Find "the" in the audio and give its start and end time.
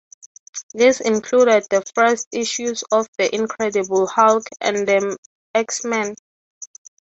1.69-1.83, 3.19-3.35, 4.87-5.15